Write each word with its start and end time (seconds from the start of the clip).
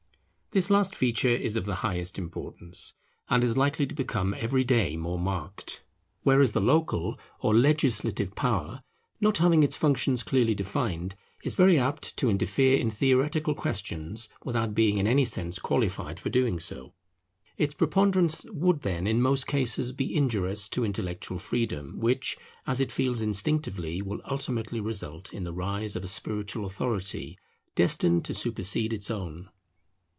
This 0.53 0.69
last 0.69 0.93
feature 0.95 1.29
is 1.33 1.55
of 1.55 1.63
the 1.63 1.75
highest 1.75 2.19
importance, 2.19 2.93
and 3.29 3.41
is 3.41 3.55
likely 3.55 3.85
to 3.85 3.95
become 3.95 4.33
every 4.37 4.65
day 4.65 4.97
more 4.97 5.17
marked. 5.17 5.81
Whereas 6.23 6.51
the 6.51 6.59
local 6.59 7.17
or 7.39 7.55
legislative 7.55 8.35
power, 8.35 8.83
not 9.21 9.37
having 9.37 9.63
its 9.63 9.77
functions 9.77 10.23
clearly 10.23 10.53
defined, 10.53 11.15
is 11.45 11.55
very 11.55 11.79
apt 11.79 12.17
to 12.17 12.29
interfere 12.29 12.75
in 12.77 12.91
theoretical 12.91 13.55
questions 13.55 14.27
without 14.43 14.75
being 14.75 14.97
in 14.97 15.07
any 15.07 15.23
sense 15.23 15.57
qualified 15.57 16.19
for 16.19 16.29
doing 16.29 16.59
so. 16.59 16.91
Its 17.57 17.73
preponderance 17.73 18.45
would, 18.51 18.81
then, 18.81 19.07
in 19.07 19.21
most 19.21 19.47
cases 19.47 19.93
be 19.93 20.13
injurious 20.13 20.67
to 20.67 20.83
intellectual 20.83 21.39
freedom, 21.39 21.97
which, 21.97 22.35
as 22.67 22.81
it 22.81 22.91
feels 22.91 23.21
instinctively, 23.21 24.01
will 24.01 24.19
ultimately 24.29 24.81
result 24.81 25.33
in 25.33 25.45
the 25.45 25.53
rise 25.53 25.95
of 25.95 26.03
a 26.03 26.09
spiritual 26.09 26.65
authority 26.65 27.39
destined 27.73 28.25
to 28.25 28.33
supersede 28.33 28.91
its 28.91 29.09
own. 29.09 29.47